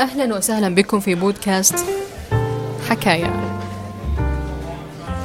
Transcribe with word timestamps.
أهلا 0.00 0.36
وسهلا 0.36 0.74
بكم 0.74 1.00
في 1.00 1.14
بودكاست 1.14 1.84
حكاية. 2.88 3.60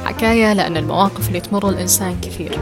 حكاية 0.04 0.52
لأن 0.52 0.76
المواقف 0.76 1.28
اللي 1.28 1.40
تمر 1.40 1.68
الإنسان 1.68 2.20
كثير. 2.20 2.58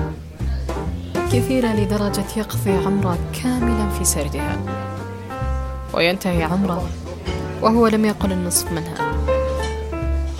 كثيرة 1.32 1.68
لدرجة 1.68 2.24
يقضي 2.36 2.70
عمره 2.70 3.18
كاملا 3.42 3.90
في 3.90 4.04
سردها. 4.04 4.56
وينتهي 5.94 6.42
عمره 6.42 6.88
وهو 7.62 7.86
لم 7.86 8.04
يقل 8.04 8.32
النصف 8.32 8.72
منها. 8.72 9.12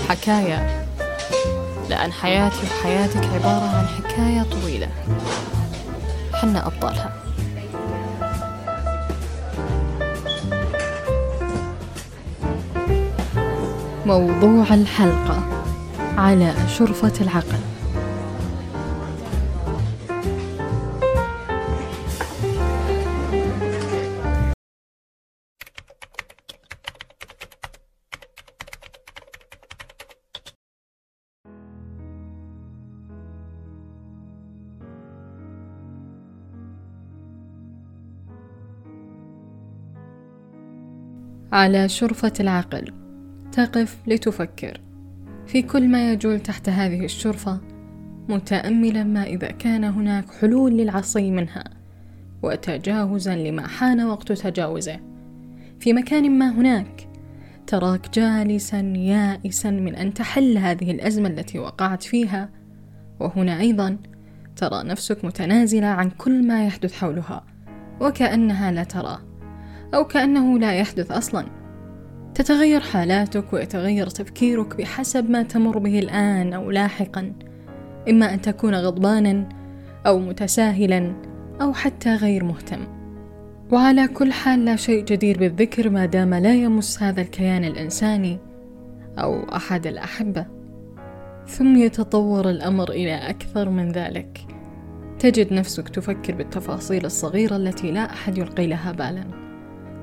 حكاية 0.08 0.86
لأن 1.88 2.12
حياتي 2.12 2.56
وحياتك 2.66 3.24
عبارة 3.34 3.68
عن 3.68 3.86
حكاية 3.86 4.42
طويلة. 4.42 4.88
حنا 6.34 6.66
أبطالها. 6.66 7.29
موضوع 14.06 14.74
الحلقة 14.74 15.64
على 16.16 16.54
شرفة 16.68 17.12
العقل. 17.20 17.58
على 41.52 41.88
شرفة 41.88 42.32
العقل. 42.40 43.09
تقف 43.52 43.96
لتفكر. 44.06 44.80
في 45.46 45.62
كل 45.62 45.88
ما 45.88 46.12
يجول 46.12 46.40
تحت 46.40 46.68
هذه 46.68 47.04
الشرفة 47.04 47.60
متأملا 48.28 49.04
ما 49.04 49.24
إذا 49.24 49.50
كان 49.50 49.84
هناك 49.84 50.30
حلول 50.40 50.72
للعصي 50.72 51.30
منها 51.30 51.64
وتجاوزا 52.42 53.36
لما 53.36 53.66
حان 53.66 54.00
وقت 54.00 54.32
تجاوزه. 54.32 55.00
في 55.80 55.92
مكان 55.92 56.38
ما 56.38 56.50
هناك 56.50 57.08
تراك 57.66 58.14
جالسا 58.14 58.80
يائسا 58.80 59.70
من 59.70 59.94
أن 59.94 60.14
تحل 60.14 60.58
هذه 60.58 60.90
الأزمة 60.90 61.28
التي 61.28 61.58
وقعت 61.58 62.02
فيها. 62.02 62.48
وهنا 63.20 63.60
أيضا 63.60 63.96
ترى 64.56 64.82
نفسك 64.84 65.24
متنازلة 65.24 65.86
عن 65.86 66.10
كل 66.10 66.46
ما 66.46 66.66
يحدث 66.66 66.92
حولها 66.92 67.44
وكأنها 68.00 68.72
لا 68.72 68.84
تراه 68.84 69.18
أو 69.94 70.04
كأنه 70.04 70.58
لا 70.58 70.72
يحدث 70.72 71.10
أصلا. 71.10 71.59
تتغير 72.40 72.80
حالاتك 72.80 73.52
ويتغير 73.52 74.06
تفكيرك 74.06 74.76
بحسب 74.76 75.30
ما 75.30 75.42
تمر 75.42 75.78
به 75.78 75.98
الآن 75.98 76.52
أو 76.52 76.70
لاحقا. 76.70 77.32
إما 78.08 78.34
أن 78.34 78.40
تكون 78.40 78.74
غضبانا 78.74 79.48
أو 80.06 80.18
متساهلا 80.18 81.12
أو 81.62 81.72
حتى 81.72 82.14
غير 82.14 82.44
مهتم. 82.44 82.86
وعلى 83.72 84.08
كل 84.08 84.32
حال 84.32 84.64
لا 84.64 84.76
شيء 84.76 85.04
جدير 85.04 85.38
بالذكر 85.38 85.90
ما 85.90 86.06
دام 86.06 86.34
لا 86.34 86.54
يمس 86.54 87.02
هذا 87.02 87.20
الكيان 87.20 87.64
الإنساني 87.64 88.38
أو 89.18 89.56
أحد 89.56 89.86
الأحبة. 89.86 90.46
ثم 91.46 91.76
يتطور 91.76 92.50
الأمر 92.50 92.90
إلى 92.90 93.14
أكثر 93.14 93.70
من 93.70 93.92
ذلك. 93.92 94.40
تجد 95.18 95.52
نفسك 95.52 95.88
تفكر 95.88 96.34
بالتفاصيل 96.34 97.06
الصغيرة 97.06 97.56
التي 97.56 97.90
لا 97.90 98.12
أحد 98.12 98.38
يلقي 98.38 98.66
لها 98.66 98.92
بالا. 98.92 99.24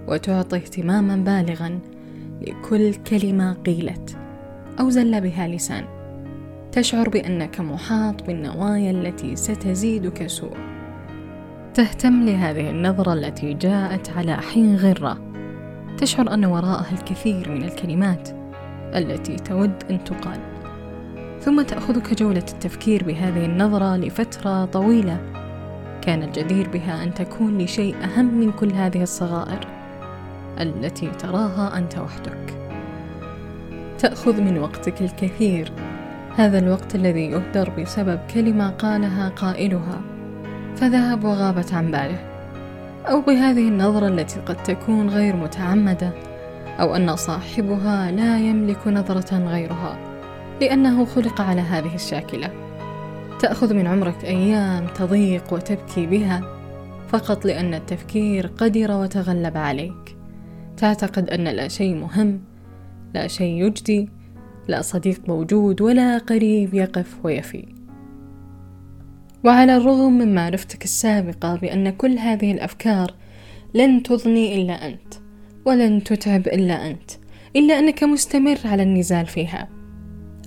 وتعطي 0.08 0.58
اهتماما 0.58 1.16
بالغا 1.16 1.80
لكل 2.42 2.94
كلمة 2.94 3.54
قيلت 3.54 4.18
أو 4.80 4.90
زل 4.90 5.22
بها 5.22 5.48
لسان. 5.48 5.86
تشعر 6.72 7.10
بأنك 7.10 7.62
محاط 7.62 8.24
بالنوايا 8.24 8.92
التي 8.92 9.36
ستزيدك 9.36 10.28
سوء. 10.28 10.58
تهتم 11.74 12.26
لهذه 12.26 12.70
النظرة 12.70 13.14
التي 13.14 13.54
جاءت 13.54 14.10
على 14.10 14.38
حين 14.38 14.76
غرة. 14.76 15.18
تشعر 15.98 16.34
أن 16.34 16.46
وراءها 16.46 16.92
الكثير 16.92 17.52
من 17.52 17.64
الكلمات 17.64 18.30
التي 18.96 19.36
تود 19.36 19.84
أن 19.90 20.04
تقال. 20.04 20.40
ثم 21.42 21.62
تأخذك 21.62 22.14
جولة 22.14 22.46
التفكير 22.54 23.04
بهذه 23.04 23.46
النظرة 23.46 23.98
لفترة 23.98 24.66
طويلة. 24.66 25.18
كان 26.02 26.24
الجدير 26.24 26.70
بها 26.70 27.04
أن 27.04 27.14
تكون 27.14 27.58
لشيء 27.58 27.96
أهم 28.04 28.40
من 28.40 28.52
كل 28.52 28.72
هذه 28.72 29.04
الصغائر. 29.04 29.77
التي 30.62 31.08
تراها 31.08 31.78
أنت 31.78 31.98
وحدك. 31.98 32.58
تأخذ 34.00 34.42
من 34.42 34.58
وقتك 34.58 35.02
الكثير. 35.02 35.72
هذا 36.36 36.60
الوقت 36.60 36.96
الذي 36.96 37.26
يهدر 37.26 37.70
بسبب 37.70 38.20
كلمة 38.34 38.70
قالها 38.70 39.30
قائلها. 39.30 40.02
فذهب 40.76 41.24
وغابت 41.24 41.74
عن 41.74 41.92
باله. 41.92 42.20
أو 43.06 43.22
بهذه 43.22 43.68
النظرة 43.68 44.08
التي 44.08 44.40
قد 44.40 44.64
تكون 44.64 45.10
غير 45.10 45.36
متعمدة. 45.36 46.12
أو 46.80 46.96
أن 46.96 47.16
صاحبها 47.16 48.12
لا 48.12 48.40
يملك 48.40 48.88
نظرة 48.88 49.38
غيرها. 49.38 49.98
لأنه 50.62 51.06
خلق 51.06 51.42
على 51.42 51.62
هذه 51.62 51.96
الشاكلة. 51.96 52.50
تأخذ 53.40 53.74
من 53.74 53.88
عمرك 53.88 54.26
أيام 54.26 54.88
تضيق 54.88 55.54
وتبكي 55.54 56.06
بها. 56.06 56.42
فقط 57.10 57.46
لأن 57.46 57.74
التفكير 57.74 58.52
قدر 58.58 58.92
وتغلب 58.92 59.58
عليك. 59.58 60.17
تعتقد 60.78 61.30
أن 61.30 61.44
لا 61.44 61.68
شيء 61.68 61.96
مهم 61.96 62.40
لا 63.14 63.28
شيء 63.28 63.66
يجدي 63.66 64.10
لا 64.68 64.82
صديق 64.82 65.22
موجود 65.28 65.82
ولا 65.82 66.18
قريب 66.18 66.74
يقف 66.74 67.26
ويفي. 67.26 67.66
وعلى 69.44 69.78
الرغم 69.78 70.18
من 70.18 70.36
معرفتك 70.36 70.84
السابقة 70.84 71.56
بأن 71.56 71.90
كل 71.90 72.18
هذه 72.18 72.52
الأفكار 72.52 73.14
لن 73.74 74.04
تضني 74.04 74.62
إلا 74.62 74.88
أنت 74.88 75.14
ولن 75.66 76.04
تتعب 76.04 76.48
إلا 76.48 76.88
أنت 76.88 77.12
إلا 77.56 77.80
أنك 77.80 78.04
مستمر 78.04 78.58
على 78.66 78.84
النزال 78.84 79.26
فيها. 79.26 79.70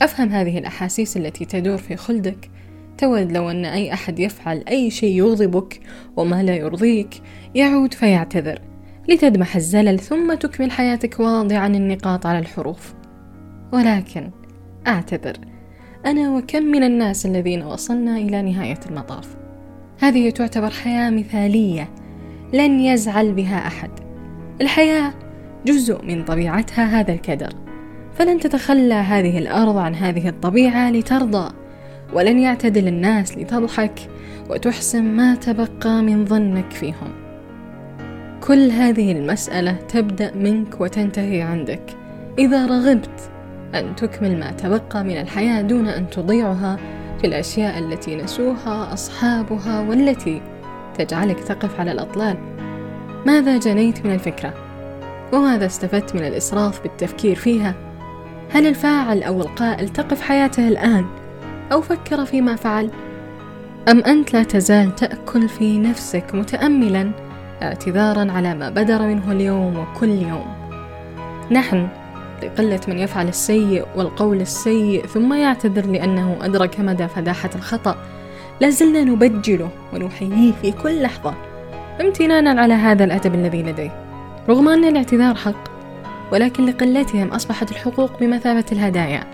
أفهم 0.03 0.29
هذه 0.29 0.59
الأحاسيس 0.59 1.17
التي 1.17 1.45
تدور 1.45 1.77
في 1.77 1.97
خلدك. 1.97 2.51
تود 2.99 3.33
لو 3.33 3.51
أن 3.51 3.65
أي 3.65 3.93
أحد 3.93 4.19
يفعل 4.19 4.65
أي 4.69 4.91
شيء 4.91 5.17
يغضبك 5.17 5.81
وما 6.17 6.43
لا 6.43 6.57
يرضيك 6.57 7.23
يعود 7.55 7.95
فيعتذر. 7.95 8.70
لتدمح 9.11 9.57
الزلل 9.57 9.99
ثم 9.99 10.35
تكمل 10.35 10.71
حياتك 10.71 11.21
واضعا 11.21 11.67
النقاط 11.67 12.27
على 12.27 12.39
الحروف. 12.39 12.95
ولكن 13.73 14.31
أعتذر 14.87 15.37
أنا 16.07 16.31
وكم 16.31 16.63
من 16.63 16.83
الناس 16.83 17.27
الذين 17.27 17.63
وصلنا 17.63 18.17
إلى 18.17 18.43
نهاية 18.43 18.81
المطاف. 18.91 19.37
هذه 20.01 20.31
تعتبر 20.31 20.71
حياة 20.71 21.11
مثالية 21.11 21.89
لن 22.53 22.81
يزعل 22.81 23.33
بها 23.33 23.67
أحد. 23.67 23.91
الحياة 24.61 25.15
جزء 25.67 26.05
من 26.05 26.25
طبيعتها 26.25 27.01
هذا 27.01 27.13
الكدر. 27.13 27.53
فلن 28.15 28.41
تتخلى 28.41 28.95
هذه 28.95 29.39
الأرض 29.39 29.77
عن 29.77 29.95
هذه 29.95 30.29
الطبيعة 30.29 30.91
لترضى. 30.91 31.55
ولن 32.13 32.39
يعتدل 32.39 32.89
الناس 32.89 33.39
لتضحك 33.39 34.01
وتحسن 34.51 35.03
ما 35.03 35.35
تبقى 35.35 36.03
من 36.03 36.27
ظنك 36.27 36.71
فيهم. 36.71 37.30
كل 38.41 38.71
هذه 38.71 39.13
المسألة 39.13 39.73
تبدأ 39.73 40.35
منك 40.35 40.81
وتنتهي 40.81 41.43
عندك 41.43 41.97
إذا 42.39 42.67
رغبت 42.67 43.31
أن 43.75 43.97
تكمل 43.97 44.39
ما 44.39 44.51
تبقى 44.51 45.05
من 45.05 45.21
الحياة 45.21 45.63
دون 45.63 45.89
أن 45.89 46.11
تضيعها 46.11 46.77
في 47.21 47.27
الأشياء 47.27 47.79
التي 47.79 48.17
نسوها 48.17 48.93
أصحابها 48.93 49.81
والتي 49.81 50.43
تجعلك 50.99 51.41
تقف 51.41 51.81
على 51.81 51.93
الأطلال 51.93 52.37
ماذا 53.27 53.59
جنيت 53.59 54.07
من 54.07 54.15
الفكرة؟ 54.15 54.55
وماذا 55.33 55.67
استفدت 55.67 56.15
من 56.15 56.25
الإسراف 56.25 56.83
بالتفكير 56.83 57.37
فيها؟ 57.37 57.75
هل 58.51 58.67
الفاعل 58.67 59.23
أو 59.23 59.41
القائل 59.41 59.89
تقف 59.89 60.21
حياته 60.21 60.69
الآن 60.69 61.07
أو 61.73 61.81
فكر 61.81 62.25
فيما 62.25 62.57
فعل؟ 62.57 62.91
أم 63.89 63.99
أنت 63.99 64.33
لا 64.33 64.43
تزال 64.43 64.95
تأكل 64.95 65.49
في 65.49 65.79
نفسك 65.79 66.35
متأملا 66.35 67.30
اعتذارا 67.63 68.33
على 68.33 68.55
ما 68.55 68.71
بدر 68.71 69.03
منه 69.03 69.33
اليوم 69.33 69.79
وكل 69.79 70.09
يوم. 70.09 70.47
نحن 71.51 71.89
لقلة 72.43 72.81
من 72.89 72.99
يفعل 72.99 73.29
السيء 73.29 73.87
والقول 73.97 74.41
السيء 74.41 75.07
ثم 75.07 75.35
يعتذر 75.35 75.87
لأنه 75.87 76.39
أدرك 76.41 76.81
مدى 76.81 77.09
فداحة 77.09 77.51
الخطأ. 77.55 77.97
لازلنا 78.61 79.05
نبجله 79.05 79.69
ونحييه 79.95 80.53
في 80.53 80.73
كل 80.73 81.03
لحظة 81.03 81.35
امتنانا 82.01 82.61
على 82.61 82.75
هذا 82.75 83.05
الأدب 83.05 83.35
الذي 83.35 83.63
لديه. 83.63 84.05
رغم 84.49 84.69
أن 84.69 84.85
الاعتذار 84.85 85.35
حق 85.35 85.71
ولكن 86.33 86.67
لقلتهم 86.67 87.29
أصبحت 87.29 87.71
الحقوق 87.71 88.21
بمثابة 88.21 88.65
الهدايا. 88.73 89.25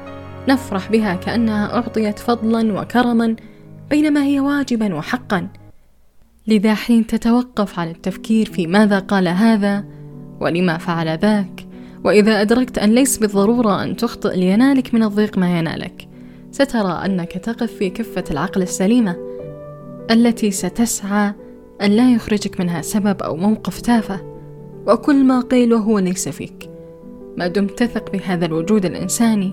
نفرح 0.49 0.90
بها 0.90 1.14
كأنها 1.14 1.75
أعطيت 1.75 2.19
فضلا 2.19 2.81
وكرما 2.81 3.37
بينما 3.90 4.25
هي 4.25 4.40
واجبا 4.40 4.94
وحقا. 4.94 5.49
لذا 6.49 6.75
حين 6.75 7.07
تتوقف 7.07 7.79
على 7.79 7.91
التفكير 7.91 8.47
في 8.47 8.67
ماذا 8.67 8.99
قال 8.99 9.29
هذا 9.29 9.85
ولما 10.41 10.79
فعل 10.79 11.19
ذاك 11.19 11.67
وإذا 12.05 12.41
أدركت 12.41 12.79
أن 12.79 12.91
ليس 12.91 13.19
بالضرورة 13.19 13.83
أن 13.83 13.97
تخطئ 13.97 14.37
لينالك 14.37 14.95
من 14.95 15.03
الضيق 15.03 15.39
ما 15.39 15.59
ينالك 15.59 16.09
سترى 16.51 16.93
أنك 17.05 17.33
تقف 17.33 17.73
في 17.73 17.91
كفة 17.91 18.25
العقل 18.31 18.63
السليمة 18.63 19.17
التي 20.11 20.51
ستسعى 20.51 21.35
أن 21.83 21.91
لا 21.91 22.15
يخرجك 22.15 22.61
منها 22.61 22.83
سبب 22.83 23.23
أو 23.23 23.37
موقف 23.37 23.81
تافه 23.81 24.21
وكل 24.87 25.25
ما 25.25 25.41
قيل 25.41 25.75
وهو 25.75 25.99
ليس 25.99 26.29
فيك. 26.29 26.71
ما 27.37 27.47
دمت 27.47 27.83
تثق 27.83 28.13
بهذا 28.13 28.47
الوجود 28.47 28.85
الإنساني 28.85 29.53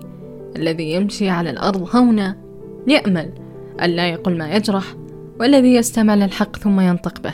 الذي 0.56 0.94
يمشي 0.94 1.30
على 1.30 1.50
الأرض 1.50 1.96
هونا 1.96 2.38
يأمل 2.88 3.30
أن 3.82 3.90
لا 3.90 4.10
يقول 4.10 4.38
ما 4.38 4.56
يجرح 4.56 4.96
والذي 5.40 5.74
يستمع 5.74 6.16
للحق 6.16 6.56
ثم 6.56 6.80
ينطق 6.80 7.22
به 7.22 7.34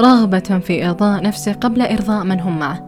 رغبة 0.00 0.58
في 0.58 0.86
إرضاء 0.86 1.22
نفسه 1.22 1.52
قبل 1.52 1.82
إرضاء 1.82 2.24
من 2.24 2.40
هم 2.40 2.58
معه. 2.58 2.86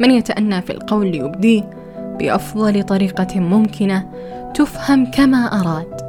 من 0.00 0.10
يتأنى 0.10 0.62
في 0.62 0.70
القول 0.70 1.06
ليبديه 1.06 1.70
بأفضل 2.18 2.82
طريقة 2.82 3.40
ممكنة 3.40 4.10
تفهم 4.54 5.10
كما 5.10 5.60
أراد 5.60 6.00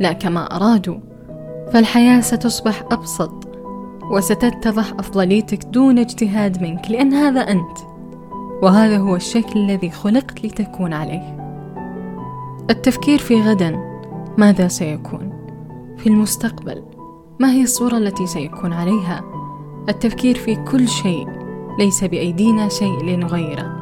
لا 0.00 0.12
كما 0.12 0.56
أرادوا. 0.56 0.98
فالحياة 1.72 2.20
ستصبح 2.20 2.82
أبسط 2.92 3.48
وستتضح 4.10 4.92
أفضليتك 4.98 5.64
دون 5.64 5.98
اجتهاد 5.98 6.62
منك 6.62 6.90
لأن 6.90 7.14
هذا 7.14 7.40
أنت. 7.40 7.78
وهذا 8.62 8.96
هو 8.98 9.16
الشكل 9.16 9.60
الذي 9.60 9.90
خلقت 9.90 10.44
لتكون 10.44 10.92
عليه. 10.92 11.36
التفكير 12.70 13.18
في 13.18 13.42
غدا 13.42 13.80
ماذا 14.38 14.68
سيكون؟ 14.68 15.32
في 15.98 16.06
المستقبل. 16.06 16.89
ما 17.40 17.50
هي 17.50 17.62
الصورة 17.62 17.96
التي 17.96 18.26
سيكون 18.26 18.72
عليها؟ 18.72 19.22
التفكير 19.88 20.34
في 20.34 20.56
كل 20.56 20.88
شيء 20.88 21.28
ليس 21.78 22.04
بأيدينا 22.04 22.68
شيء 22.68 23.04
لنغيره. 23.04 23.76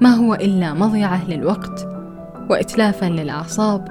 ما 0.00 0.14
هو 0.14 0.34
إلا 0.34 0.74
مضيعة 0.74 1.30
للوقت 1.30 1.88
وإتلافا 2.50 3.06
للأعصاب 3.06 3.88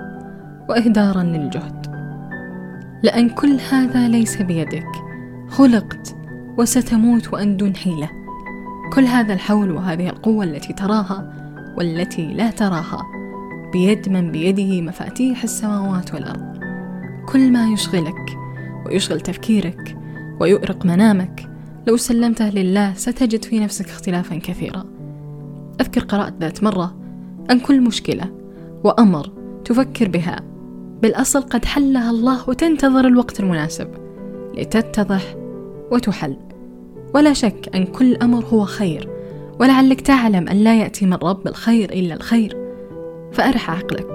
وإهدارا 0.69 1.23
للجهد. 1.23 1.87
لأن 3.03 3.29
كل 3.29 3.59
هذا 3.71 4.07
ليس 4.07 4.41
بيدك. 4.41 4.91
خلقت 5.49 6.15
وستموت 6.57 7.33
وأن 7.33 7.57
دون 7.57 7.75
حيلة. 7.75 8.09
كل 8.93 9.03
هذا 9.03 9.33
الحول 9.33 9.71
وهذه 9.71 10.09
القوة 10.09 10.43
التي 10.43 10.73
تراها 10.73 11.33
والتي 11.77 12.33
لا 12.33 12.51
تراها. 12.51 13.01
بيد 13.73 14.09
من 14.09 14.31
بيده 14.31 14.81
مفاتيح 14.81 15.43
السماوات 15.43 16.13
والأرض. 16.13 16.59
كل 17.25 17.51
ما 17.51 17.67
يشغلك 17.67 18.42
ويشغل 18.85 19.21
تفكيرك 19.21 19.97
ويؤرق 20.39 20.85
منامك. 20.85 21.49
لو 21.87 21.97
سلمته 21.97 22.49
لله 22.49 22.93
ستجد 22.93 23.45
في 23.45 23.59
نفسك 23.59 23.89
اختلافا 23.89 24.35
كثيرا. 24.35 24.85
أذكر 25.81 26.01
قرأت 26.01 26.33
ذات 26.41 26.63
مرة 26.63 26.95
أن 27.51 27.59
كل 27.59 27.81
مشكلة 27.81 28.31
وأمر 28.83 29.31
تفكر 29.65 30.07
بها. 30.09 30.39
بالأصل 31.01 31.41
قد 31.41 31.65
حلها 31.65 32.09
الله 32.09 32.49
وتنتظر 32.49 33.07
الوقت 33.07 33.39
المناسب 33.39 33.87
لتتضح 34.57 35.35
وتحل. 35.91 36.37
ولا 37.13 37.33
شك 37.33 37.69
أن 37.75 37.85
كل 37.85 38.15
أمر 38.15 38.45
هو 38.45 38.65
خير 38.65 39.09
ولعلك 39.59 40.01
تعلم 40.01 40.47
أن 40.47 40.57
لا 40.57 40.79
يأتي 40.79 41.05
من 41.05 41.13
رب 41.13 41.47
الخير 41.47 41.93
إلا 41.93 42.13
الخير. 42.15 42.57
فأرح 43.31 43.71
عقلك 43.71 44.13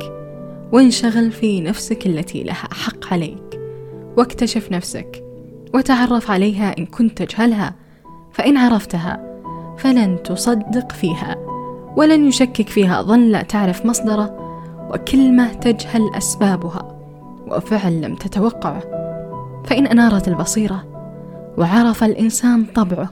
وانشغل 0.72 1.32
في 1.32 1.60
نفسك 1.60 2.06
التي 2.06 2.42
لها 2.42 2.54
حق 2.54 3.12
عليك. 3.12 3.47
واكتشف 4.18 4.72
نفسك 4.72 5.24
وتعرف 5.74 6.30
عليها 6.30 6.78
إن 6.78 6.86
كنت 6.86 7.22
تجهلها 7.22 7.74
فإن 8.32 8.56
عرفتها 8.56 9.40
فلن 9.78 10.22
تصدق 10.22 10.92
فيها 10.92 11.36
ولن 11.96 12.28
يشكك 12.28 12.68
فيها 12.68 13.02
ظن 13.02 13.20
لا 13.20 13.42
تعرف 13.42 13.86
مصدره 13.86 14.48
وكلمة 14.90 15.52
تجهل 15.52 16.14
أسبابها 16.14 16.98
وفعل 17.50 18.00
لم 18.00 18.14
تتوقعه. 18.14 18.80
فإن 19.64 19.86
أنارت 19.86 20.28
البصيرة 20.28 20.84
وعرف 21.58 22.04
الإنسان 22.04 22.64
طبعه 22.64 23.10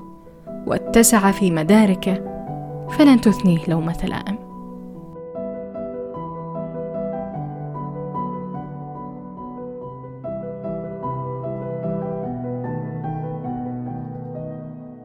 واتسع 0.66 1.30
في 1.30 1.50
مداركه 1.50 2.14
فلن 2.90 3.20
تثنيه 3.20 3.58
لومة 3.68 4.04
لائم. 4.04 4.45